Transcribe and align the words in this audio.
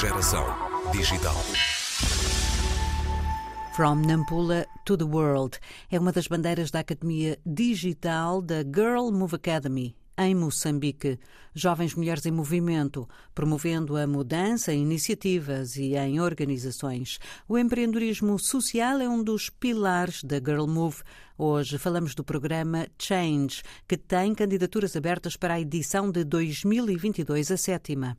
Geração 0.00 0.46
digital. 0.92 1.34
From 3.76 3.96
Nampula 3.96 4.64
to 4.86 4.96
the 4.96 5.04
World 5.04 5.58
é 5.90 5.98
uma 5.98 6.10
das 6.10 6.26
bandeiras 6.26 6.70
da 6.70 6.78
Academia 6.80 7.38
Digital 7.44 8.40
da 8.40 8.62
Girl 8.62 9.10
Move 9.10 9.34
Academy, 9.34 9.94
em 10.16 10.34
Moçambique. 10.34 11.18
Jovens 11.54 11.94
Mulheres 11.94 12.24
em 12.24 12.30
Movimento, 12.30 13.06
promovendo 13.34 13.94
a 13.98 14.06
mudança 14.06 14.72
em 14.72 14.80
iniciativas 14.80 15.76
e 15.76 15.94
em 15.94 16.18
organizações. 16.18 17.18
O 17.46 17.58
empreendedorismo 17.58 18.38
social 18.38 19.02
é 19.02 19.08
um 19.08 19.22
dos 19.22 19.50
pilares 19.50 20.24
da 20.24 20.36
Girl 20.36 20.66
Move. 20.66 21.02
Hoje 21.36 21.76
falamos 21.76 22.14
do 22.14 22.24
programa 22.24 22.88
Change, 22.98 23.62
que 23.86 23.98
tem 23.98 24.34
candidaturas 24.34 24.96
abertas 24.96 25.36
para 25.36 25.52
a 25.52 25.60
edição 25.60 26.10
de 26.10 26.24
2022, 26.24 27.50
a 27.50 27.58
sétima. 27.58 28.16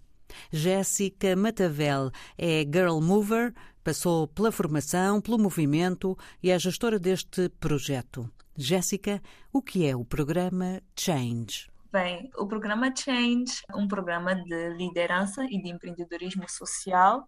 Jéssica 0.52 1.35
Matavel 1.35 2.12
é 2.38 2.62
Girl 2.62 2.99
Mover, 2.99 3.53
passou 3.84 4.27
pela 4.27 4.52
formação, 4.52 5.22
pelo 5.22 5.39
movimento 5.39 6.17
e 6.41 6.52
é 6.52 6.59
gestora 6.59 6.99
deste 6.99 7.49
projeto. 7.49 8.30
Jéssica, 8.55 9.22
o 9.52 9.62
que 9.62 9.88
é 9.88 9.95
o 9.95 10.05
programa 10.05 10.81
Change? 10.95 11.70
Bem, 11.91 12.30
o 12.38 12.48
programa 12.48 12.94
Change 12.95 13.63
é 13.70 13.75
um 13.75 13.88
programa 13.88 14.36
de 14.36 14.70
liderança 14.75 15.44
e 15.45 15.62
de 15.62 15.70
empreendedorismo 15.70 16.48
social 16.50 17.27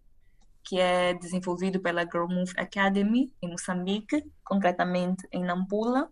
que 0.63 0.79
é 0.79 1.13
desenvolvido 1.13 1.79
pela 1.81 2.03
Girl 2.03 2.27
Move 2.27 2.53
Academy 2.55 3.33
em 3.41 3.49
Moçambique, 3.49 4.23
concretamente 4.43 5.27
em 5.31 5.43
Nampula, 5.43 6.09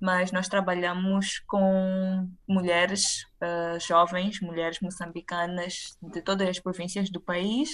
mas 0.00 0.32
nós 0.32 0.48
trabalhamos 0.48 1.40
com 1.40 2.28
mulheres 2.48 3.26
uh, 3.42 3.78
jovens, 3.78 4.40
mulheres 4.40 4.80
moçambicanas 4.80 5.98
de 6.02 6.22
todas 6.22 6.48
as 6.48 6.58
províncias 6.58 7.10
do 7.10 7.20
país, 7.20 7.70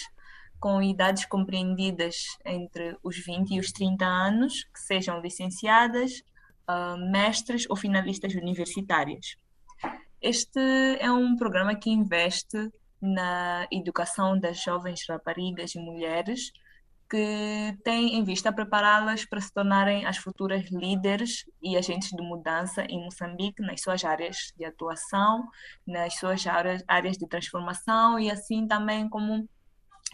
com 0.58 0.82
idades 0.82 1.24
compreendidas 1.24 2.24
entre 2.44 2.96
os 3.02 3.16
20 3.16 3.54
e 3.54 3.60
os 3.60 3.70
30 3.70 4.04
anos, 4.04 4.64
que 4.64 4.80
sejam 4.80 5.20
licenciadas, 5.20 6.24
uh, 6.68 6.98
mestres 7.12 7.64
ou 7.70 7.76
finalistas 7.76 8.34
universitárias. 8.34 9.36
Este 10.20 10.58
é 10.98 11.10
um 11.12 11.36
programa 11.36 11.76
que 11.76 11.90
investe 11.90 12.72
na 13.00 13.68
educação 13.70 14.38
das 14.38 14.60
jovens 14.60 15.04
raparigas 15.08 15.74
e 15.74 15.78
mulheres 15.78 16.50
que 17.08 17.76
tem 17.84 18.16
em 18.16 18.24
vista 18.24 18.52
prepará-las 18.52 19.24
para 19.24 19.40
se 19.40 19.52
tornarem 19.52 20.06
as 20.06 20.16
futuras 20.16 20.68
líderes 20.70 21.44
e 21.62 21.76
agentes 21.76 22.10
de 22.10 22.22
mudança 22.22 22.84
em 22.84 23.04
Moçambique 23.04 23.62
nas 23.62 23.80
suas 23.80 24.04
áreas 24.04 24.52
de 24.56 24.64
atuação, 24.64 25.46
nas 25.86 26.18
suas 26.18 26.44
áreas 26.88 27.16
de 27.16 27.28
transformação 27.28 28.18
e 28.18 28.30
assim 28.30 28.66
também 28.66 29.08
como 29.08 29.48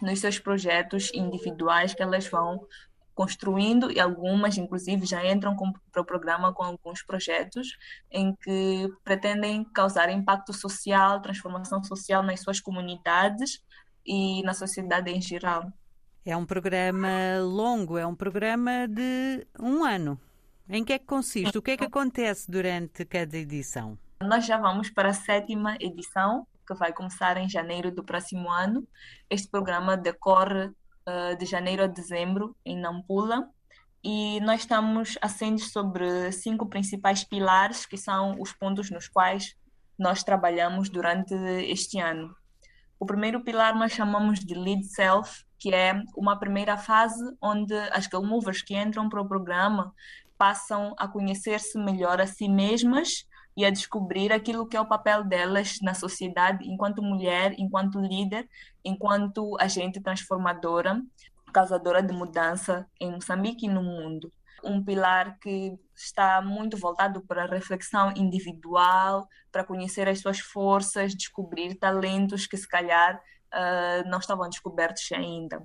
nos 0.01 0.19
seus 0.19 0.37
projetos 0.37 1.11
individuais 1.13 1.93
que 1.93 2.03
elas 2.03 2.27
vão 2.27 2.67
construindo 3.15 3.91
e 3.91 3.99
algumas 3.99 4.57
inclusive 4.57 5.05
já 5.05 5.25
entram 5.25 5.55
para 5.91 6.01
o 6.01 6.05
programa 6.05 6.53
com 6.53 6.63
alguns 6.63 7.03
projetos 7.03 7.67
em 8.11 8.35
que 8.35 8.87
pretendem 9.03 9.63
causar 9.63 10.09
impacto 10.09 10.53
social, 10.53 11.21
transformação 11.21 11.83
social 11.83 12.23
nas 12.23 12.41
suas 12.41 12.59
comunidades 12.59 13.63
e 14.05 14.43
na 14.43 14.53
sociedade 14.53 15.11
em 15.11 15.21
geral. 15.21 15.71
É 16.25 16.37
um 16.37 16.45
programa 16.45 17.37
longo, 17.41 17.97
é 17.97 18.07
um 18.07 18.15
programa 18.15 18.87
de 18.87 19.45
um 19.59 19.83
ano. 19.83 20.17
Em 20.69 20.81
que 20.85 20.93
é 20.93 20.99
que 20.99 21.05
consiste? 21.05 21.57
O 21.57 21.61
que 21.61 21.71
é 21.71 21.77
que 21.77 21.83
acontece 21.83 22.49
durante 22.49 23.03
cada 23.03 23.35
edição? 23.37 23.97
Nós 24.21 24.45
já 24.45 24.57
vamos 24.57 24.89
para 24.89 25.09
a 25.09 25.13
sétima 25.13 25.75
edição, 25.81 26.47
que 26.65 26.73
vai 26.75 26.93
começar 26.93 27.35
em 27.35 27.49
janeiro 27.49 27.91
do 27.91 28.05
próximo 28.05 28.49
ano. 28.49 28.87
Este 29.29 29.49
programa 29.49 29.97
decorre 29.97 30.67
uh, 30.67 31.37
de 31.37 31.45
janeiro 31.45 31.83
a 31.83 31.87
dezembro 31.87 32.55
em 32.65 32.79
Nampula 32.79 33.49
e 34.01 34.39
nós 34.39 34.61
estamos 34.61 35.17
assentes 35.21 35.73
sobre 35.73 36.31
cinco 36.31 36.67
principais 36.67 37.25
pilares, 37.25 37.85
que 37.85 37.97
são 37.97 38.37
os 38.39 38.53
pontos 38.53 38.89
nos 38.89 39.09
quais 39.09 39.57
nós 39.99 40.23
trabalhamos 40.23 40.87
durante 40.87 41.33
este 41.69 41.99
ano. 41.99 42.33
O 42.97 43.05
primeiro 43.05 43.43
pilar 43.43 43.75
nós 43.75 43.91
chamamos 43.91 44.39
de 44.39 44.53
Lead 44.53 44.85
Self, 44.85 45.43
que 45.63 45.73
é 45.73 46.03
uma 46.17 46.37
primeira 46.37 46.75
fase 46.75 47.23
onde 47.41 47.73
as 47.93 48.03
girl 48.03 48.21
movers 48.21 48.61
que 48.61 48.75
entram 48.75 49.07
para 49.07 49.21
o 49.21 49.25
programa 49.25 49.95
passam 50.37 50.93
a 50.97 51.07
conhecer-se 51.07 51.77
melhor 51.77 52.19
a 52.19 52.27
si 52.27 52.49
mesmas 52.49 53.25
e 53.55 53.63
a 53.63 53.69
descobrir 53.69 54.33
aquilo 54.33 54.67
que 54.67 54.75
é 54.75 54.81
o 54.81 54.85
papel 54.85 55.23
delas 55.23 55.77
na 55.81 55.93
sociedade 55.93 56.69
enquanto 56.69 57.01
mulher, 57.01 57.55
enquanto 57.57 57.97
líder, 57.97 58.45
enquanto 58.83 59.55
agente 59.57 60.01
transformadora, 60.01 61.01
causadora 61.53 62.03
de 62.03 62.13
mudança 62.13 62.85
em 62.99 63.13
Moçambique 63.13 63.65
e 63.65 63.69
no 63.69 63.81
mundo. 63.81 64.33
Um 64.65 64.83
pilar 64.83 65.39
que 65.39 65.79
está 65.95 66.41
muito 66.41 66.75
voltado 66.75 67.21
para 67.21 67.45
a 67.45 67.47
reflexão 67.47 68.11
individual, 68.17 69.29
para 69.49 69.63
conhecer 69.63 70.09
as 70.09 70.19
suas 70.19 70.39
forças, 70.39 71.15
descobrir 71.15 71.75
talentos 71.75 72.45
que 72.45 72.57
se 72.57 72.67
calhar 72.67 73.21
uh, 73.53 74.09
não 74.09 74.19
estavam 74.19 74.49
descobertos 74.49 75.11
ainda. 75.11 75.63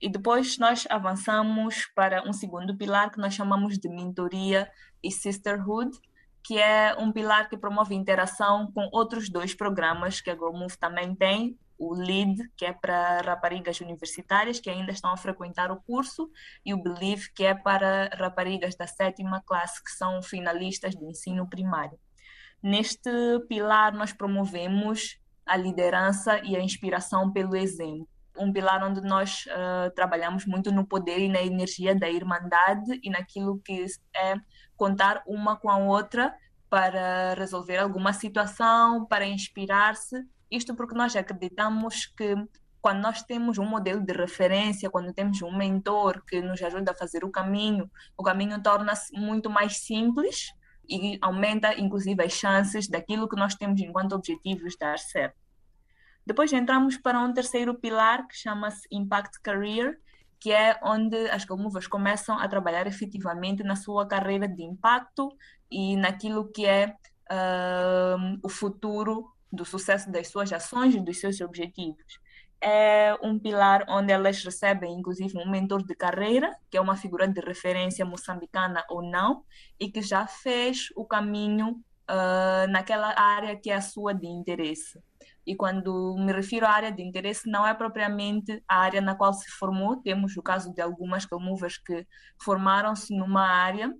E 0.00 0.08
depois 0.08 0.58
nós 0.58 0.86
avançamos 0.90 1.86
para 1.94 2.22
um 2.28 2.32
segundo 2.32 2.76
pilar 2.76 3.10
que 3.10 3.18
nós 3.18 3.34
chamamos 3.34 3.78
de 3.78 3.88
mentoria 3.88 4.70
e 5.02 5.10
sisterhood, 5.10 5.98
que 6.44 6.58
é 6.58 6.94
um 6.98 7.10
pilar 7.10 7.48
que 7.48 7.56
promove 7.56 7.94
interação 7.94 8.70
com 8.72 8.88
outros 8.92 9.28
dois 9.30 9.54
programas 9.54 10.20
que 10.20 10.30
a 10.30 10.34
GrowMove 10.34 10.76
também 10.78 11.14
tem, 11.14 11.58
o 11.78 11.94
LEAD, 11.94 12.50
que 12.56 12.64
é 12.64 12.72
para 12.72 13.20
raparigas 13.20 13.80
universitárias 13.80 14.60
que 14.60 14.70
ainda 14.70 14.92
estão 14.92 15.10
a 15.12 15.16
frequentar 15.16 15.70
o 15.70 15.80
curso, 15.82 16.30
e 16.64 16.72
o 16.72 16.82
BELIEVE, 16.82 17.32
que 17.34 17.44
é 17.44 17.54
para 17.54 18.10
raparigas 18.14 18.74
da 18.74 18.86
sétima 18.86 19.42
classe 19.42 19.82
que 19.82 19.90
são 19.90 20.22
finalistas 20.22 20.94
do 20.94 21.08
ensino 21.08 21.48
primário. 21.48 21.98
Neste 22.62 23.10
pilar, 23.48 23.92
nós 23.92 24.12
promovemos 24.12 25.18
a 25.46 25.56
liderança 25.56 26.40
e 26.44 26.56
a 26.56 26.60
inspiração 26.60 27.32
pelo 27.32 27.56
exemplo. 27.56 28.08
Um 28.36 28.52
pilar 28.52 28.82
onde 28.82 29.00
nós 29.00 29.46
uh, 29.46 29.90
trabalhamos 29.94 30.44
muito 30.44 30.70
no 30.70 30.84
poder 30.84 31.20
e 31.20 31.28
na 31.28 31.40
energia 31.40 31.94
da 31.94 32.10
irmandade 32.10 33.00
e 33.02 33.08
naquilo 33.08 33.60
que 33.64 33.86
é 34.14 34.34
contar 34.76 35.22
uma 35.26 35.56
com 35.56 35.70
a 35.70 35.78
outra 35.78 36.34
para 36.68 37.34
resolver 37.34 37.78
alguma 37.78 38.12
situação, 38.12 39.06
para 39.06 39.24
inspirar-se. 39.24 40.22
Isto 40.50 40.74
porque 40.74 40.94
nós 40.94 41.14
acreditamos 41.16 42.06
que 42.06 42.34
quando 42.82 43.00
nós 43.00 43.22
temos 43.22 43.58
um 43.58 43.64
modelo 43.64 44.00
de 44.00 44.12
referência, 44.12 44.90
quando 44.90 45.12
temos 45.12 45.40
um 45.42 45.56
mentor 45.56 46.22
que 46.24 46.40
nos 46.40 46.62
ajuda 46.62 46.92
a 46.92 46.94
fazer 46.94 47.24
o 47.24 47.30
caminho, 47.30 47.90
o 48.16 48.22
caminho 48.22 48.62
torna-se 48.62 49.12
muito 49.18 49.48
mais 49.48 49.78
simples 49.78 50.52
e 50.88 51.18
aumenta 51.20 51.78
inclusive 51.78 52.22
as 52.22 52.32
chances 52.32 52.88
daquilo 52.88 53.28
que 53.28 53.36
nós 53.36 53.54
temos 53.54 53.80
enquanto 53.80 54.14
objetivos 54.14 54.76
dar 54.78 54.98
certo. 54.98 55.36
Depois 56.24 56.52
entramos 56.52 56.96
para 56.96 57.20
um 57.20 57.32
terceiro 57.32 57.74
pilar 57.74 58.26
que 58.26 58.36
chama-se 58.36 58.86
Impact 58.90 59.40
Career, 59.42 59.98
que 60.40 60.52
é 60.52 60.78
onde 60.82 61.16
as 61.30 61.44
Galmovas 61.44 61.86
começam 61.86 62.38
a 62.38 62.48
trabalhar 62.48 62.86
efetivamente 62.86 63.62
na 63.62 63.76
sua 63.76 64.06
carreira 64.06 64.48
de 64.48 64.62
impacto 64.62 65.28
e 65.70 65.96
naquilo 65.96 66.50
que 66.50 66.66
é 66.66 66.94
uh, 67.30 68.38
o 68.42 68.48
futuro 68.48 69.32
do 69.52 69.64
sucesso 69.64 70.10
das 70.10 70.28
suas 70.28 70.52
ações 70.52 70.94
e 70.94 71.00
dos 71.00 71.18
seus 71.18 71.40
objetivos 71.40 72.20
é 72.60 73.16
um 73.22 73.38
pilar 73.38 73.84
onde 73.88 74.12
elas 74.12 74.42
recebem, 74.42 74.92
inclusive, 74.92 75.38
um 75.38 75.48
mentor 75.48 75.82
de 75.84 75.94
carreira, 75.94 76.54
que 76.70 76.76
é 76.76 76.80
uma 76.80 76.96
figura 76.96 77.28
de 77.28 77.40
referência 77.40 78.04
moçambicana 78.04 78.84
ou 78.88 79.02
não, 79.02 79.44
e 79.78 79.90
que 79.90 80.02
já 80.02 80.26
fez 80.26 80.88
o 80.96 81.04
caminho 81.04 81.82
uh, 82.10 82.70
naquela 82.70 83.18
área 83.18 83.56
que 83.56 83.70
é 83.70 83.74
a 83.74 83.80
sua 83.80 84.14
de 84.14 84.26
interesse. 84.26 85.00
E 85.46 85.54
quando 85.54 86.16
me 86.18 86.32
refiro 86.32 86.66
à 86.66 86.70
área 86.70 86.90
de 86.90 87.02
interesse, 87.02 87.48
não 87.48 87.64
é 87.64 87.72
propriamente 87.72 88.62
a 88.66 88.80
área 88.80 89.00
na 89.00 89.14
qual 89.14 89.32
se 89.32 89.48
formou, 89.50 89.96
temos 89.96 90.36
o 90.36 90.42
caso 90.42 90.74
de 90.74 90.80
algumas 90.80 91.24
calmovas 91.24 91.78
que 91.78 92.04
formaram-se 92.42 93.16
numa 93.16 93.46
área 93.46 93.94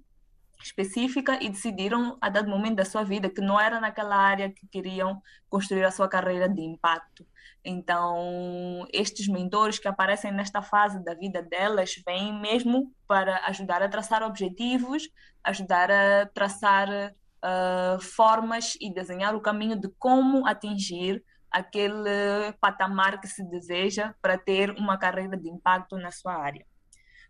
específica 0.63 1.39
e 1.43 1.49
decidiram, 1.49 2.17
a 2.21 2.29
dado 2.29 2.49
momento 2.49 2.77
da 2.77 2.85
sua 2.85 3.05
vida, 3.05 3.31
que 3.31 3.41
não 3.41 3.61
era 3.61 3.81
naquela 3.81 4.17
área 4.17 4.51
que 4.51 4.67
queriam 4.67 5.21
construir 5.49 5.85
a 5.85 5.91
sua 5.91 6.09
carreira 6.09 6.49
de 6.49 6.63
impacto. 6.63 7.27
Então, 7.65 8.87
estes 8.93 9.27
mentores 9.27 9.79
que 9.79 9.89
aparecem 9.89 10.31
nesta 10.33 10.63
fase 10.63 11.03
da 11.05 11.15
vida 11.15 11.43
delas 11.43 11.95
vêm 12.07 12.33
mesmo 12.41 12.93
para 13.09 13.45
ajudar 13.47 13.83
a 13.83 13.89
traçar 13.89 14.23
objetivos, 14.23 15.09
ajudar 15.43 15.91
a 15.91 16.27
traçar 16.27 16.89
uh, 16.89 18.01
formas 18.01 18.77
e 18.81 18.93
desenhar 18.93 19.35
o 19.35 19.41
caminho 19.41 19.79
de 19.81 19.89
como 19.99 20.47
atingir 20.47 21.25
aquele 21.51 22.53
patamar 22.61 23.21
que 23.21 23.27
se 23.27 23.43
deseja 23.49 24.15
para 24.21 24.37
ter 24.37 24.71
uma 24.73 24.99
carreira 24.99 25.37
de 25.37 25.49
impacto 25.49 25.97
na 25.97 26.11
sua 26.11 26.35
área. 26.35 26.65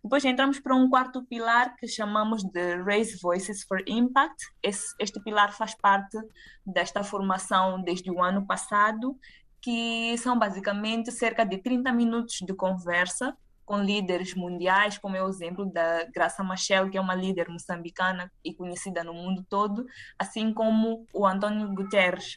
Depois 0.06 0.24
entramos 0.24 0.60
para 0.60 0.72
um 0.72 0.88
quarto 0.88 1.24
pilar 1.24 1.74
que 1.74 1.88
chamamos 1.88 2.44
de 2.44 2.76
Raise 2.84 3.18
Voices 3.20 3.64
for 3.64 3.82
Impact. 3.88 4.36
Esse, 4.62 4.94
este 5.00 5.20
pilar 5.20 5.52
faz 5.52 5.74
parte 5.74 6.16
desta 6.64 7.02
formação 7.02 7.82
desde 7.82 8.08
o 8.08 8.22
ano 8.22 8.46
passado 8.46 9.18
que 9.60 10.16
são 10.18 10.38
basicamente 10.38 11.10
cerca 11.10 11.44
de 11.44 11.58
30 11.58 11.90
minutos 11.90 12.36
de 12.40 12.54
conversa 12.54 13.36
com 13.64 13.82
líderes 13.82 14.32
mundiais, 14.32 14.96
como 14.96 15.16
é 15.16 15.24
o 15.24 15.28
exemplo 15.28 15.66
da 15.66 16.04
Graça 16.14 16.44
Machel, 16.44 16.88
que 16.88 16.96
é 16.96 17.00
uma 17.00 17.16
líder 17.16 17.48
moçambicana 17.48 18.30
e 18.44 18.54
conhecida 18.54 19.02
no 19.02 19.12
mundo 19.12 19.44
todo, 19.50 19.84
assim 20.16 20.54
como 20.54 21.04
o 21.12 21.26
António 21.26 21.74
Guterres. 21.74 22.36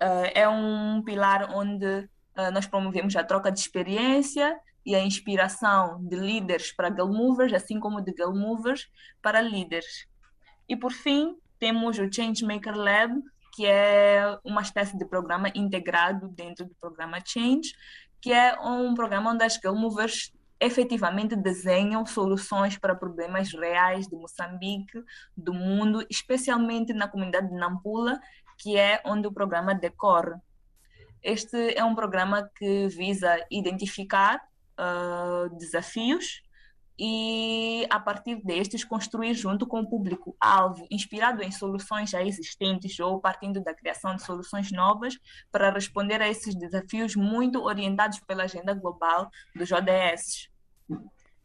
Uh, 0.00 0.24
é 0.34 0.48
um 0.48 1.02
pilar 1.04 1.54
onde 1.54 1.84
uh, 1.84 2.50
nós 2.50 2.66
promovemos 2.66 3.14
a 3.14 3.22
troca 3.22 3.52
de 3.52 3.60
experiência 3.60 4.58
e 4.88 4.94
a 4.94 5.04
inspiração 5.04 6.02
de 6.02 6.16
líderes 6.16 6.72
para 6.72 6.88
girl 6.88 7.12
movers, 7.12 7.52
assim 7.52 7.78
como 7.78 8.00
de 8.00 8.10
girl 8.12 8.32
movers 8.32 8.88
para 9.20 9.38
líderes. 9.42 10.08
E 10.66 10.74
por 10.74 10.92
fim, 10.92 11.36
temos 11.58 11.98
o 11.98 12.10
Changemaker 12.10 12.74
Lab, 12.74 13.22
que 13.54 13.66
é 13.66 14.38
uma 14.42 14.62
espécie 14.62 14.96
de 14.96 15.04
programa 15.04 15.52
integrado 15.54 16.28
dentro 16.28 16.64
do 16.64 16.74
programa 16.76 17.18
Change, 17.22 17.74
que 18.18 18.32
é 18.32 18.58
um 18.62 18.94
programa 18.94 19.32
onde 19.32 19.44
as 19.44 19.56
girl 19.56 19.74
movers 19.74 20.32
efetivamente 20.58 21.36
desenham 21.36 22.06
soluções 22.06 22.78
para 22.78 22.94
problemas 22.94 23.52
reais 23.52 24.08
de 24.08 24.16
Moçambique, 24.16 25.04
do 25.36 25.52
mundo, 25.52 26.02
especialmente 26.08 26.94
na 26.94 27.08
comunidade 27.08 27.50
de 27.50 27.54
Nampula, 27.54 28.18
que 28.56 28.78
é 28.78 29.02
onde 29.04 29.28
o 29.28 29.32
programa 29.32 29.74
decorre. 29.74 30.34
Este 31.22 31.74
é 31.76 31.84
um 31.84 31.94
programa 31.94 32.50
que 32.56 32.88
visa 32.88 33.36
identificar 33.50 34.47
uh, 34.78 35.54
desafios 35.56 36.42
e, 36.98 37.86
a 37.90 38.00
partir 38.00 38.42
destes, 38.44 38.82
construir 38.84 39.34
junto 39.34 39.66
com 39.66 39.80
o 39.80 39.88
público-alvo, 39.88 40.84
inspirado 40.90 41.42
em 41.42 41.52
soluções 41.52 42.10
já 42.10 42.22
existentes 42.22 42.98
ou 42.98 43.20
partindo 43.20 43.62
da 43.62 43.72
criação 43.72 44.16
de 44.16 44.22
soluções 44.22 44.72
novas 44.72 45.16
para 45.52 45.70
responder 45.70 46.20
a 46.20 46.28
esses 46.28 46.56
desafios 46.56 47.14
muito 47.14 47.62
orientados 47.62 48.18
pela 48.20 48.44
agenda 48.44 48.74
global 48.74 49.30
dos 49.54 49.70
ODS. 49.70 50.48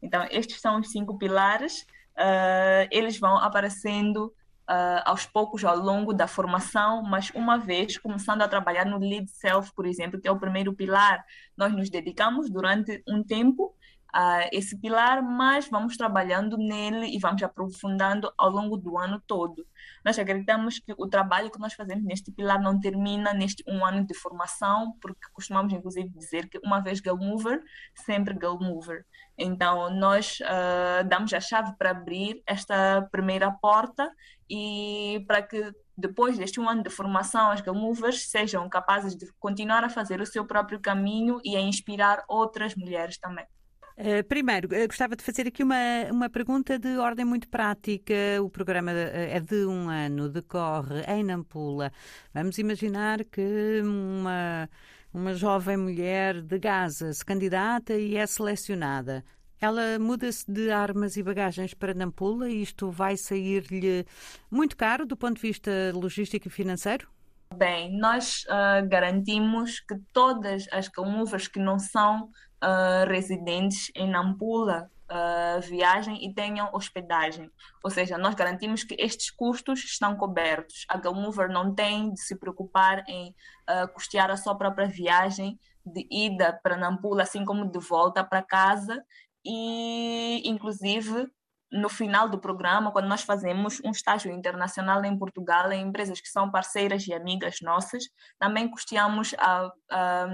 Então, 0.02 0.26
estes 0.30 0.60
são 0.60 0.80
os 0.80 0.90
cinco 0.90 1.16
pilares, 1.16 1.82
uh, 2.18 2.88
eles 2.90 3.18
vão 3.18 3.36
aparecendo 3.36 4.34
Uh, 4.66 5.04
aos 5.04 5.26
poucos 5.26 5.62
ao 5.62 5.76
longo 5.76 6.14
da 6.14 6.26
formação, 6.26 7.02
mas 7.02 7.30
uma 7.34 7.58
vez 7.58 7.98
começando 7.98 8.40
a 8.40 8.48
trabalhar 8.48 8.86
no 8.86 8.98
lead 8.98 9.30
self, 9.30 9.70
por 9.74 9.84
exemplo, 9.84 10.18
que 10.18 10.26
é 10.26 10.30
o 10.32 10.38
primeiro 10.38 10.72
pilar, 10.72 11.22
nós 11.54 11.70
nos 11.70 11.90
dedicamos 11.90 12.48
durante 12.48 13.02
um 13.06 13.22
tempo 13.22 13.74
uh, 14.14 14.48
esse 14.52 14.78
pilar, 14.78 15.22
mas 15.22 15.68
vamos 15.68 15.96
trabalhando 15.96 16.56
nele 16.56 17.14
e 17.14 17.18
vamos 17.18 17.42
aprofundando 17.42 18.32
ao 18.38 18.50
longo 18.50 18.76
do 18.76 18.96
ano 18.96 19.20
todo. 19.26 19.66
Nós 20.04 20.18
acreditamos 20.18 20.78
que 20.78 20.94
o 20.96 21.08
trabalho 21.08 21.50
que 21.50 21.58
nós 21.58 21.74
fazemos 21.74 22.04
neste 22.04 22.30
pilar 22.30 22.60
não 22.62 22.78
termina 22.78 23.34
neste 23.34 23.64
um 23.66 23.84
ano 23.84 24.06
de 24.06 24.14
formação, 24.14 24.96
porque 25.00 25.26
costumamos 25.32 25.72
inclusive 25.72 26.08
dizer 26.08 26.48
que 26.48 26.58
uma 26.64 26.80
vez 26.80 26.98
girl 26.98 27.16
mover, 27.16 27.62
sempre 27.94 28.34
girl 28.34 28.56
mover. 28.58 29.04
Então, 29.36 29.90
nós 29.90 30.38
uh, 30.40 31.06
damos 31.08 31.32
a 31.34 31.40
chave 31.40 31.74
para 31.76 31.90
abrir 31.90 32.42
esta 32.46 33.02
primeira 33.10 33.50
porta 33.50 34.10
e 34.48 35.24
para 35.26 35.42
que 35.42 35.72
depois 35.96 36.36
deste 36.36 36.60
um 36.60 36.68
ano 36.68 36.82
de 36.82 36.90
formação, 36.90 37.50
as 37.50 37.62
movers 37.64 38.28
sejam 38.28 38.68
capazes 38.68 39.16
de 39.16 39.32
continuar 39.38 39.84
a 39.84 39.88
fazer 39.88 40.20
o 40.20 40.26
seu 40.26 40.44
próprio 40.44 40.80
caminho 40.80 41.40
e 41.44 41.56
a 41.56 41.60
inspirar 41.60 42.24
outras 42.28 42.74
mulheres 42.74 43.16
também. 43.16 43.46
Uh, 43.96 44.24
primeiro, 44.24 44.66
uh, 44.66 44.86
gostava 44.88 45.14
de 45.14 45.22
fazer 45.22 45.46
aqui 45.46 45.62
uma, 45.62 45.76
uma 46.10 46.28
pergunta 46.28 46.76
de 46.78 46.98
ordem 46.98 47.24
muito 47.24 47.48
prática. 47.48 48.14
O 48.42 48.50
programa 48.50 48.90
uh, 48.90 48.94
é 48.94 49.38
de 49.38 49.64
um 49.66 49.88
ano, 49.88 50.28
decorre 50.28 51.02
em 51.06 51.22
Nampula. 51.22 51.92
Vamos 52.32 52.58
imaginar 52.58 53.24
que 53.24 53.80
uma, 53.84 54.68
uma 55.12 55.32
jovem 55.34 55.76
mulher 55.76 56.42
de 56.42 56.58
Gaza 56.58 57.12
se 57.12 57.24
candidata 57.24 57.94
e 57.94 58.16
é 58.16 58.26
selecionada. 58.26 59.24
Ela 59.60 59.96
muda-se 60.00 60.44
de 60.50 60.72
armas 60.72 61.16
e 61.16 61.22
bagagens 61.22 61.72
para 61.72 61.94
Nampula 61.94 62.50
e 62.50 62.62
isto 62.62 62.90
vai 62.90 63.16
sair-lhe 63.16 64.04
muito 64.50 64.76
caro 64.76 65.06
do 65.06 65.16
ponto 65.16 65.36
de 65.36 65.42
vista 65.42 65.70
logístico 65.94 66.48
e 66.48 66.50
financeiro? 66.50 67.13
Bem, 67.56 67.96
nós 67.98 68.44
garantimos 68.88 69.80
que 69.80 69.96
todas 70.12 70.66
as 70.72 70.88
calmuvas 70.88 71.46
que 71.46 71.58
não 71.58 71.78
são 71.78 72.30
uh, 72.64 73.08
residentes 73.08 73.90
em 73.94 74.08
Nampula 74.08 74.90
uh, 75.10 75.60
viajem 75.60 76.24
e 76.24 76.32
tenham 76.32 76.70
hospedagem. 76.72 77.50
Ou 77.82 77.90
seja, 77.90 78.16
nós 78.18 78.34
garantimos 78.34 78.82
que 78.82 78.96
estes 78.98 79.30
custos 79.30 79.84
estão 79.84 80.16
cobertos. 80.16 80.84
A 80.88 80.96
Galmover 80.96 81.48
não 81.48 81.74
tem 81.74 82.12
de 82.12 82.20
se 82.20 82.36
preocupar 82.36 83.04
em 83.08 83.34
uh, 83.68 83.88
custear 83.92 84.30
a 84.30 84.36
sua 84.36 84.56
própria 84.56 84.86
viagem 84.86 85.58
de 85.84 86.06
ida 86.10 86.58
para 86.62 86.76
Nampula, 86.76 87.22
assim 87.22 87.44
como 87.44 87.70
de 87.70 87.78
volta 87.78 88.24
para 88.24 88.42
casa. 88.42 89.04
E, 89.44 90.42
inclusive, 90.48 91.28
no 91.74 91.88
final 91.88 92.28
do 92.28 92.38
programa, 92.38 92.92
quando 92.92 93.08
nós 93.08 93.22
fazemos 93.22 93.80
um 93.84 93.90
estágio 93.90 94.30
internacional 94.30 95.04
em 95.04 95.18
Portugal, 95.18 95.72
em 95.72 95.88
empresas 95.88 96.20
que 96.20 96.28
são 96.28 96.48
parceiras 96.50 97.04
e 97.08 97.12
amigas 97.12 97.56
nossas, 97.60 98.04
também 98.38 98.70
custeamos 98.70 99.34
a, 99.36 99.72
a, 99.90 100.26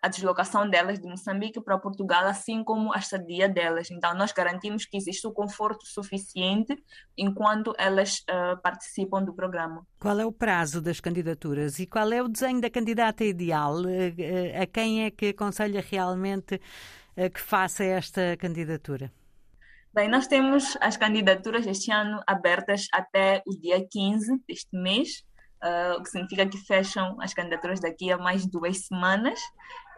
a 0.00 0.08
deslocação 0.08 0.70
delas 0.70 1.00
de 1.00 1.08
Moçambique 1.08 1.60
para 1.60 1.76
Portugal, 1.76 2.24
assim 2.26 2.62
como 2.62 2.94
a 2.94 2.98
estadia 2.98 3.48
delas. 3.48 3.90
Então, 3.90 4.14
nós 4.14 4.30
garantimos 4.30 4.86
que 4.86 4.96
existe 4.96 5.26
o 5.26 5.32
conforto 5.32 5.84
suficiente 5.86 6.76
enquanto 7.18 7.74
elas 7.76 8.20
uh, 8.20 8.60
participam 8.62 9.24
do 9.24 9.34
programa. 9.34 9.84
Qual 9.98 10.20
é 10.20 10.24
o 10.24 10.30
prazo 10.30 10.80
das 10.80 11.00
candidaturas 11.00 11.80
e 11.80 11.86
qual 11.86 12.12
é 12.12 12.22
o 12.22 12.28
desenho 12.28 12.60
da 12.60 12.70
candidata 12.70 13.24
ideal? 13.24 13.80
Uh, 13.80 14.62
a 14.62 14.66
quem 14.66 15.04
é 15.04 15.10
que 15.10 15.30
aconselha 15.30 15.84
realmente 15.84 16.60
que 17.32 17.40
faça 17.40 17.84
esta 17.84 18.36
candidatura? 18.36 19.08
Bem, 19.94 20.08
nós 20.08 20.26
temos 20.26 20.76
as 20.80 20.96
candidaturas 20.96 21.64
este 21.68 21.92
ano 21.92 22.20
abertas 22.26 22.88
até 22.92 23.44
o 23.46 23.54
dia 23.56 23.86
15 23.88 24.42
deste 24.46 24.76
mês, 24.76 25.24
Uh, 25.64 25.98
o 25.98 26.02
que 26.02 26.10
significa 26.10 26.44
que 26.44 26.58
fecham 26.58 27.16
as 27.22 27.32
candidaturas 27.32 27.80
daqui 27.80 28.12
a 28.12 28.18
mais 28.18 28.44
duas 28.44 28.84
semanas. 28.84 29.40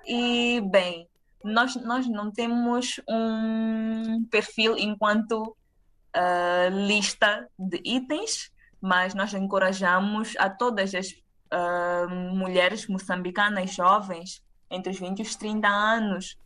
E, 0.07 0.61
bem, 0.71 1.09
nós, 1.43 1.75
nós 1.83 2.07
não 2.07 2.31
temos 2.31 3.01
um 3.09 4.25
perfil 4.31 4.79
enquanto 4.79 5.43
uh, 5.43 6.87
lista 6.87 7.49
de 7.59 7.83
itens, 7.85 8.53
mas 8.81 9.13
nós 9.13 9.35
encorajamos 9.35 10.35
a 10.39 10.49
todas 10.49 10.95
as 10.95 11.11
uh, 11.11 12.09
mulheres 12.33 12.87
moçambicanas 12.87 13.75
jovens 13.75 14.45
entre 14.71 14.93
os 14.93 15.01
20 15.01 15.19
e 15.19 15.23
os 15.23 15.35
30 15.35 15.67
anos, 15.67 16.39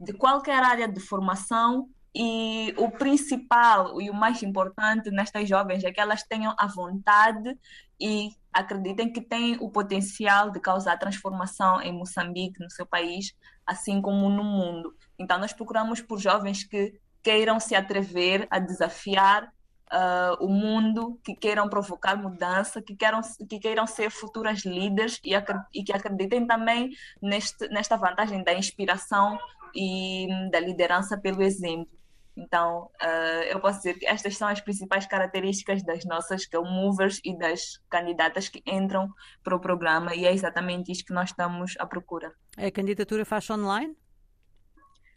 de 0.00 0.14
qualquer 0.14 0.62
área 0.62 0.88
de 0.88 1.00
formação, 1.00 1.90
e 2.14 2.72
o 2.78 2.90
principal 2.90 4.00
e 4.00 4.08
o 4.08 4.14
mais 4.14 4.42
importante 4.42 5.10
nestas 5.10 5.48
jovens 5.48 5.82
é 5.82 5.90
que 5.90 6.00
elas 6.00 6.22
tenham 6.22 6.54
a 6.56 6.66
vontade 6.66 7.58
e 8.00 8.30
acreditem 8.52 9.12
que 9.12 9.20
têm 9.20 9.56
o 9.60 9.68
potencial 9.68 10.50
de 10.50 10.60
causar 10.60 10.96
transformação 10.96 11.82
em 11.82 11.92
Moçambique, 11.92 12.62
no 12.62 12.70
seu 12.70 12.86
país, 12.86 13.34
assim 13.66 14.00
como 14.00 14.28
no 14.28 14.44
mundo. 14.44 14.94
Então, 15.18 15.38
nós 15.38 15.52
procuramos 15.52 16.00
por 16.00 16.20
jovens 16.20 16.62
que 16.62 16.94
queiram 17.20 17.58
se 17.58 17.74
atrever 17.74 18.46
a 18.48 18.60
desafiar 18.60 19.52
uh, 19.92 20.44
o 20.44 20.48
mundo, 20.48 21.18
que 21.24 21.34
queiram 21.34 21.68
provocar 21.68 22.16
mudança, 22.16 22.80
que, 22.80 22.94
queiram, 22.94 23.20
que 23.48 23.58
queiram 23.58 23.86
ser 23.88 24.10
futuras 24.10 24.64
líderes 24.64 25.20
e, 25.24 25.32
e 25.72 25.82
que 25.82 25.92
acreditem 25.92 26.46
também 26.46 26.90
neste, 27.20 27.66
nesta 27.68 27.96
vantagem 27.96 28.44
da 28.44 28.54
inspiração 28.54 29.36
e 29.74 30.28
da 30.52 30.60
liderança 30.60 31.18
pelo 31.18 31.42
exemplo. 31.42 32.03
Então, 32.36 32.90
uh, 33.00 33.42
eu 33.48 33.60
posso 33.60 33.78
dizer 33.78 33.94
que 33.94 34.06
estas 34.06 34.36
são 34.36 34.48
as 34.48 34.60
principais 34.60 35.06
características 35.06 35.84
das 35.84 36.04
nossas 36.04 36.42
girl 36.42 36.64
movers 36.64 37.20
e 37.24 37.36
das 37.38 37.78
candidatas 37.88 38.48
que 38.48 38.62
entram 38.66 39.08
para 39.42 39.54
o 39.54 39.60
programa, 39.60 40.14
e 40.14 40.26
é 40.26 40.32
exatamente 40.32 40.90
isso 40.90 41.04
que 41.04 41.12
nós 41.12 41.30
estamos 41.30 41.74
à 41.78 41.86
procura. 41.86 42.32
A 42.56 42.70
candidatura 42.70 43.24
faz 43.24 43.48
online? 43.50 43.96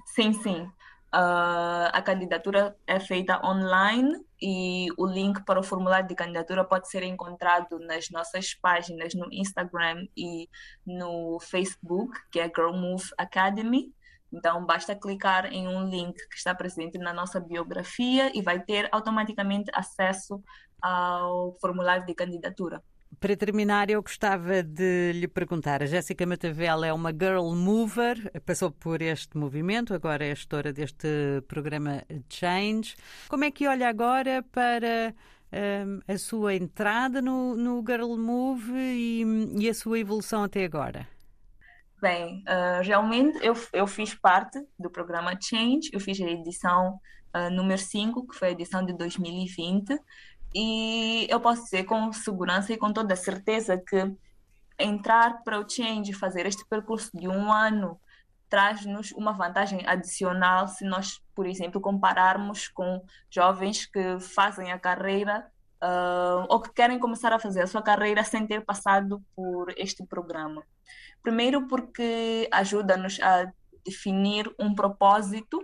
Sim, 0.05 0.31
sim. 0.33 0.69
Uh, 1.15 1.87
a 1.93 2.01
candidatura 2.01 2.75
é 2.85 2.99
feita 2.99 3.41
online 3.43 4.13
e 4.41 4.87
o 4.97 5.05
link 5.07 5.41
para 5.45 5.59
o 5.59 5.63
formulário 5.63 6.07
de 6.07 6.13
candidatura 6.13 6.65
pode 6.65 6.89
ser 6.89 7.01
encontrado 7.01 7.79
nas 7.79 8.09
nossas 8.09 8.53
páginas 8.53 9.13
no 9.15 9.27
Instagram 9.31 10.05
e 10.17 10.49
no 10.85 11.39
Facebook, 11.39 12.11
que 12.29 12.39
é 12.39 12.51
Girl 12.53 12.73
Move 12.73 13.05
Academy. 13.17 13.93
Então, 14.31 14.65
basta 14.65 14.95
clicar 14.95 15.45
em 15.45 15.67
um 15.67 15.89
link 15.89 16.15
que 16.29 16.35
está 16.35 16.53
presente 16.53 16.97
na 16.97 17.13
nossa 17.13 17.39
biografia 17.39 18.31
e 18.37 18.41
vai 18.41 18.59
ter 18.59 18.89
automaticamente 18.91 19.71
acesso 19.73 20.41
ao 20.81 21.53
formulário 21.59 22.05
de 22.05 22.13
candidatura. 22.13 22.83
Para 23.19 23.35
terminar, 23.35 23.89
eu 23.89 24.01
gostava 24.01 24.61
de 24.61 25.13
lhe 25.13 25.27
perguntar: 25.27 25.81
a 25.81 25.85
Jéssica 25.85 26.25
Matavela 26.25 26.85
é 26.85 26.93
uma 26.93 27.11
girl 27.11 27.53
mover, 27.55 28.31
passou 28.45 28.69
por 28.69 29.01
este 29.01 29.35
movimento, 29.37 29.93
agora 29.93 30.25
é 30.25 30.35
gestora 30.35 30.71
deste 30.71 31.41
programa 31.47 32.03
Change. 32.29 32.95
Como 33.29 33.43
é 33.43 33.49
que 33.49 33.67
olha 33.67 33.89
agora 33.89 34.43
para 34.51 35.15
um, 35.51 35.99
a 36.07 36.17
sua 36.17 36.53
entrada 36.53 37.21
no, 37.21 37.55
no 37.55 37.83
Girl 37.87 38.15
Move 38.17 38.73
e, 38.75 39.23
e 39.57 39.69
a 39.69 39.73
sua 39.73 39.99
evolução 39.99 40.43
até 40.43 40.63
agora? 40.63 41.07
Bem, 41.99 42.43
uh, 42.47 42.83
realmente 42.83 43.39
eu, 43.43 43.55
eu 43.73 43.87
fiz 43.87 44.13
parte 44.13 44.63
do 44.77 44.87
programa 44.87 45.35
Change, 45.41 45.89
eu 45.91 45.99
fiz 45.99 46.21
a 46.21 46.25
edição 46.25 46.99
uh, 47.35 47.49
número 47.49 47.81
5, 47.81 48.27
que 48.27 48.35
foi 48.35 48.49
a 48.49 48.51
edição 48.51 48.85
de 48.85 48.93
2020, 48.93 49.99
e 50.53 51.25
eu 51.27 51.39
posso 51.39 51.63
dizer 51.63 51.85
com 51.85 52.13
segurança 52.13 52.71
e 52.71 52.77
com 52.77 52.93
toda 52.93 53.15
certeza 53.15 53.77
que 53.79 54.13
entrar 54.77 55.41
para 55.43 55.59
o 55.59 55.67
Change, 55.67 56.13
fazer 56.13 56.45
este 56.45 56.63
percurso 56.67 57.09
de 57.17 57.27
um 57.27 57.51
ano, 57.51 57.99
traz-nos 58.47 59.11
uma 59.13 59.33
vantagem 59.33 59.81
adicional 59.87 60.67
se 60.67 60.85
nós, 60.85 61.19
por 61.33 61.47
exemplo, 61.47 61.81
compararmos 61.81 62.67
com 62.67 63.03
jovens 63.27 63.87
que 63.87 64.19
fazem 64.19 64.71
a 64.71 64.77
carreira 64.77 65.47
uh, 65.83 66.45
ou 66.47 66.61
que 66.61 66.71
querem 66.71 66.99
começar 66.99 67.33
a 67.33 67.39
fazer 67.39 67.63
a 67.63 67.67
sua 67.67 67.81
carreira 67.81 68.23
sem 68.23 68.45
ter 68.45 68.63
passado 68.63 69.19
por 69.35 69.73
este 69.75 70.05
programa. 70.05 70.63
Primeiro, 71.21 71.67
porque 71.67 72.47
ajuda-nos 72.51 73.19
a 73.21 73.51
definir 73.85 74.53
um 74.59 74.73
propósito 74.73 75.59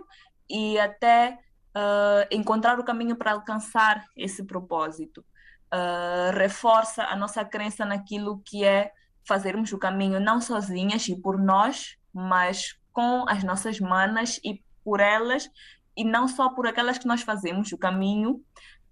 e 0.48 0.78
até 0.78 1.38
uh, 1.76 2.26
encontrar 2.30 2.78
o 2.78 2.84
caminho 2.84 3.16
para 3.16 3.32
alcançar 3.32 4.04
esse 4.16 4.44
propósito. 4.44 5.24
Uh, 5.72 6.36
reforça 6.36 7.04
a 7.04 7.16
nossa 7.16 7.44
crença 7.44 7.84
naquilo 7.84 8.40
que 8.44 8.64
é 8.64 8.92
fazermos 9.26 9.72
o 9.72 9.78
caminho 9.78 10.20
não 10.20 10.40
sozinhas 10.40 11.08
e 11.08 11.16
por 11.16 11.38
nós, 11.38 11.96
mas 12.12 12.78
com 12.92 13.28
as 13.28 13.42
nossas 13.42 13.80
manas 13.80 14.38
e 14.44 14.62
por 14.84 15.00
elas, 15.00 15.50
e 15.96 16.04
não 16.04 16.28
só 16.28 16.50
por 16.50 16.66
aquelas 16.66 16.98
que 16.98 17.06
nós 17.06 17.22
fazemos 17.22 17.72
o 17.72 17.78
caminho, 17.78 18.44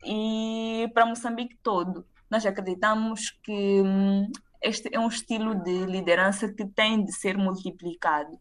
e 0.04 0.90
para 0.94 1.06
Moçambique 1.06 1.56
todo. 1.62 2.06
Nós 2.30 2.44
acreditamos 2.44 3.30
que 3.42 3.82
hum, 3.82 4.30
este 4.62 4.88
é 4.92 4.98
um 4.98 5.08
estilo 5.08 5.54
de 5.54 5.84
liderança 5.86 6.52
que 6.52 6.64
tem 6.64 7.04
de 7.04 7.12
ser 7.12 7.36
multiplicado. 7.36 8.38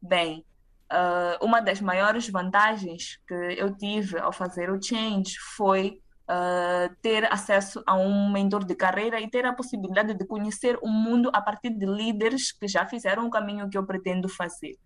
Bem, 0.00 0.44
uh, 0.90 1.44
uma 1.44 1.60
das 1.60 1.80
maiores 1.80 2.28
vantagens 2.28 3.20
que 3.28 3.34
eu 3.34 3.76
tive 3.76 4.18
ao 4.18 4.32
fazer 4.32 4.70
o 4.70 4.82
Change 4.82 5.36
foi 5.56 6.00
uh, 6.28 6.94
ter 7.02 7.30
acesso 7.32 7.82
a 7.86 7.94
um 7.94 8.30
mentor 8.32 8.64
de 8.64 8.74
carreira 8.74 9.20
e 9.20 9.28
ter 9.28 9.44
a 9.44 9.52
possibilidade 9.52 10.14
de 10.14 10.26
conhecer 10.26 10.78
o 10.82 10.88
mundo 10.88 11.30
a 11.32 11.42
partir 11.42 11.70
de 11.70 11.84
líderes 11.84 12.52
que 12.52 12.66
já 12.66 12.86
fizeram 12.86 13.26
o 13.26 13.30
caminho 13.30 13.68
que 13.68 13.76
eu 13.76 13.84
pretendo 13.84 14.28
fazer. 14.28 14.76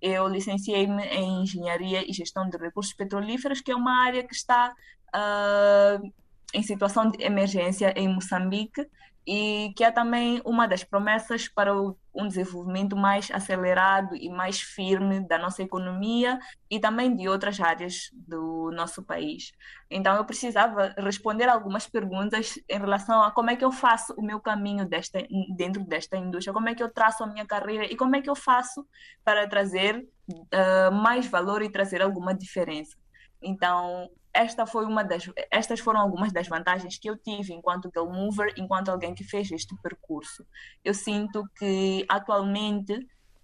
Eu 0.00 0.26
licenciei-me 0.26 1.04
em 1.04 1.42
Engenharia 1.42 2.02
e 2.08 2.12
Gestão 2.12 2.48
de 2.48 2.56
Recursos 2.56 2.92
Petrolíferos, 2.94 3.60
que 3.60 3.70
é 3.70 3.76
uma 3.76 4.02
área 4.02 4.24
que 4.26 4.34
está 4.34 4.74
uh, 5.14 6.12
em 6.54 6.62
situação 6.62 7.10
de 7.10 7.22
emergência 7.22 7.92
em 7.96 8.08
Moçambique 8.08 8.88
e 9.26 9.72
que 9.76 9.84
é 9.84 9.90
também 9.90 10.42
uma 10.44 10.66
das 10.66 10.82
promessas 10.82 11.48
para 11.48 11.72
um 12.14 12.26
desenvolvimento 12.26 12.96
mais 12.96 13.30
acelerado 13.30 14.16
e 14.16 14.28
mais 14.28 14.60
firme 14.60 15.20
da 15.20 15.38
nossa 15.38 15.62
economia 15.62 16.38
e 16.70 16.80
também 16.80 17.14
de 17.14 17.28
outras 17.28 17.60
áreas 17.60 18.10
do 18.12 18.70
nosso 18.72 19.02
país. 19.02 19.52
Então 19.90 20.16
eu 20.16 20.24
precisava 20.24 20.92
responder 20.98 21.48
algumas 21.48 21.88
perguntas 21.88 22.58
em 22.68 22.78
relação 22.78 23.22
a 23.22 23.30
como 23.30 23.50
é 23.50 23.56
que 23.56 23.64
eu 23.64 23.72
faço 23.72 24.12
o 24.14 24.22
meu 24.22 24.40
caminho 24.40 24.86
desta, 24.86 25.20
dentro 25.56 25.84
desta 25.84 26.16
indústria, 26.16 26.52
como 26.52 26.68
é 26.68 26.74
que 26.74 26.82
eu 26.82 26.92
traço 26.92 27.22
a 27.22 27.26
minha 27.26 27.46
carreira 27.46 27.84
e 27.84 27.96
como 27.96 28.16
é 28.16 28.20
que 28.20 28.28
eu 28.28 28.36
faço 28.36 28.86
para 29.24 29.46
trazer 29.48 30.04
uh, 30.28 30.92
mais 30.92 31.26
valor 31.26 31.62
e 31.62 31.70
trazer 31.70 32.02
alguma 32.02 32.34
diferença. 32.34 32.96
Então, 33.40 34.08
esta 34.34 34.64
foi 34.66 34.86
uma 34.86 35.04
das, 35.04 35.30
estas 35.50 35.80
foram 35.80 36.00
algumas 36.00 36.32
das 36.32 36.48
vantagens 36.48 36.96
que 36.96 37.08
eu 37.08 37.16
tive 37.16 37.52
enquanto 37.52 37.90
girl 37.94 38.10
mover, 38.10 38.52
enquanto 38.56 38.88
alguém 38.88 39.14
que 39.14 39.24
fez 39.24 39.50
este 39.50 39.76
percurso. 39.82 40.46
Eu 40.82 40.94
sinto 40.94 41.44
que 41.56 42.04
atualmente 42.08 42.94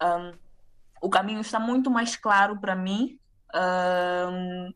um, 0.02 0.33
o 1.02 1.11
caminho 1.11 1.40
está 1.40 1.61
muito 1.61 1.90
mais 1.90 2.16
claro 2.16 2.59
para 2.59 2.75
mim. 2.75 3.18
Um, 3.54 4.73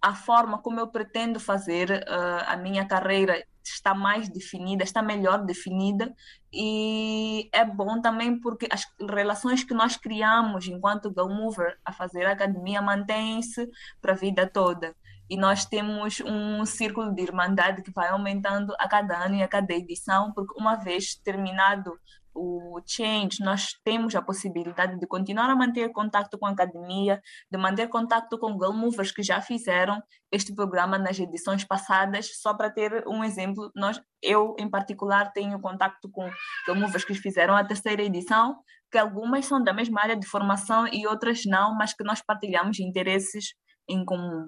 a 0.00 0.14
forma 0.14 0.58
como 0.58 0.80
eu 0.80 0.88
pretendo 0.88 1.38
fazer 1.40 1.90
uh, 1.90 2.44
a 2.46 2.56
minha 2.56 2.86
carreira 2.86 3.44
está 3.64 3.94
mais 3.94 4.28
definida, 4.28 4.84
está 4.84 5.02
melhor 5.02 5.44
definida 5.44 6.14
e 6.52 7.48
é 7.52 7.64
bom 7.64 8.00
também 8.00 8.38
porque 8.38 8.68
as 8.70 8.84
relações 9.10 9.64
que 9.64 9.74
nós 9.74 9.96
criamos 9.96 10.68
enquanto 10.68 11.08
girl 11.10 11.28
mover 11.28 11.76
a 11.84 11.92
fazer 11.92 12.26
a 12.26 12.32
academia 12.32 12.80
mantêm-se 12.80 13.68
para 14.00 14.12
a 14.12 14.16
vida 14.16 14.46
toda 14.46 14.94
e 15.28 15.36
nós 15.36 15.64
temos 15.64 16.20
um 16.20 16.64
círculo 16.64 17.14
de 17.14 17.22
irmandade 17.22 17.82
que 17.82 17.90
vai 17.90 18.08
aumentando 18.08 18.74
a 18.78 18.88
cada 18.88 19.24
ano 19.24 19.36
e 19.36 19.42
a 19.42 19.48
cada 19.48 19.74
edição, 19.74 20.32
porque 20.32 20.58
uma 20.60 20.76
vez 20.76 21.14
terminado 21.16 21.92
o 22.36 22.80
change, 22.86 23.42
nós 23.42 23.72
temos 23.82 24.14
a 24.14 24.20
possibilidade 24.20 24.98
de 24.98 25.06
continuar 25.06 25.48
a 25.48 25.56
manter 25.56 25.90
contato 25.90 26.38
com 26.38 26.46
a 26.46 26.50
academia, 26.50 27.20
de 27.50 27.58
manter 27.58 27.88
contato 27.88 28.38
com 28.38 28.52
girl 28.52 28.72
movers 28.72 29.10
que 29.10 29.22
já 29.22 29.40
fizeram 29.40 30.02
este 30.30 30.54
programa 30.54 30.98
nas 30.98 31.18
edições 31.18 31.64
passadas, 31.64 32.38
só 32.40 32.52
para 32.54 32.70
ter 32.70 33.04
um 33.08 33.24
exemplo, 33.24 33.70
nós, 33.74 34.00
eu 34.22 34.54
em 34.58 34.68
particular 34.68 35.32
tenho 35.32 35.58
contato 35.60 36.10
com 36.12 36.28
girl 36.66 36.78
movers 36.78 37.04
que 37.04 37.14
fizeram 37.14 37.56
a 37.56 37.64
terceira 37.64 38.02
edição, 38.02 38.56
que 38.90 38.98
algumas 38.98 39.46
são 39.46 39.62
da 39.62 39.72
mesma 39.72 40.02
área 40.02 40.16
de 40.16 40.26
formação 40.26 40.86
e 40.86 41.06
outras 41.06 41.42
não, 41.46 41.74
mas 41.74 41.94
que 41.94 42.04
nós 42.04 42.22
partilhamos 42.22 42.78
interesses 42.78 43.54
em 43.88 44.04
comum. 44.04 44.46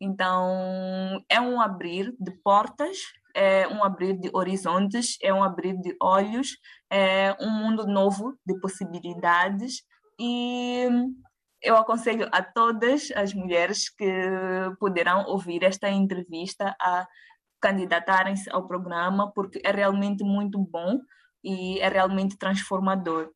Então, 0.00 1.22
é 1.28 1.40
um 1.40 1.60
abrir 1.60 2.14
de 2.20 2.30
portas, 2.42 2.98
é 3.34 3.66
um 3.68 3.84
abrir 3.84 4.18
de 4.18 4.30
horizontes, 4.32 5.18
é 5.22 5.32
um 5.32 5.42
abrir 5.42 5.76
de 5.80 5.96
olhos, 6.00 6.58
é 6.90 7.36
um 7.40 7.50
mundo 7.50 7.86
novo 7.86 8.38
de 8.46 8.58
possibilidades 8.60 9.82
e 10.18 10.88
eu 11.62 11.76
aconselho 11.76 12.28
a 12.32 12.42
todas 12.42 13.10
as 13.14 13.34
mulheres 13.34 13.88
que 13.88 14.06
poderão 14.78 15.26
ouvir 15.26 15.62
esta 15.64 15.90
entrevista 15.90 16.76
a 16.80 17.06
candidatarem-se 17.60 18.48
ao 18.50 18.66
programa, 18.66 19.32
porque 19.32 19.60
é 19.64 19.70
realmente 19.70 20.22
muito 20.22 20.58
bom 20.58 21.00
e 21.42 21.80
é 21.80 21.88
realmente 21.88 22.38
transformador. 22.38 23.30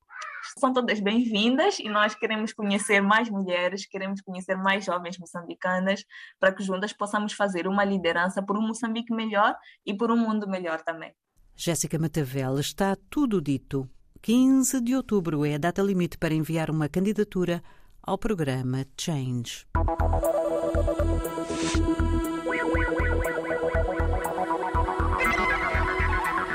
São 0.58 0.72
todas 0.72 1.00
bem-vindas 1.00 1.78
e 1.78 1.88
nós 1.88 2.14
queremos 2.14 2.52
conhecer 2.52 3.00
mais 3.00 3.28
mulheres, 3.30 3.86
queremos 3.86 4.20
conhecer 4.20 4.56
mais 4.56 4.84
jovens 4.84 5.18
moçambicanas, 5.18 6.04
para 6.38 6.52
que 6.52 6.62
juntas 6.62 6.92
possamos 6.92 7.32
fazer 7.32 7.66
uma 7.66 7.84
liderança 7.84 8.42
por 8.42 8.56
um 8.56 8.66
Moçambique 8.66 9.14
melhor 9.14 9.54
e 9.84 9.94
por 9.94 10.10
um 10.10 10.16
mundo 10.16 10.48
melhor 10.48 10.80
também. 10.82 11.12
Jéssica 11.54 11.98
Matavel, 11.98 12.58
está 12.58 12.96
tudo 13.10 13.40
dito. 13.40 13.88
15 14.22 14.80
de 14.80 14.94
outubro 14.94 15.44
é 15.44 15.54
a 15.54 15.58
data 15.58 15.82
limite 15.82 16.18
para 16.18 16.34
enviar 16.34 16.70
uma 16.70 16.88
candidatura 16.88 17.62
ao 18.02 18.18
programa 18.18 18.84
Change. 18.98 19.66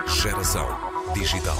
Geração 0.07 0.67
Digital. 1.13 1.55